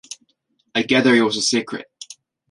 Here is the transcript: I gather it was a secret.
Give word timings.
I 0.73 0.81
gather 0.81 1.13
it 1.13 1.21
was 1.21 1.37
a 1.37 1.43
secret. 1.43 1.85